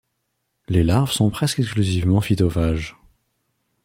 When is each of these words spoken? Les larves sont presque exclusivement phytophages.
Les 0.67 0.83
larves 0.83 1.11
sont 1.11 1.29
presque 1.29 1.59
exclusivement 1.59 2.21
phytophages. 2.21 2.97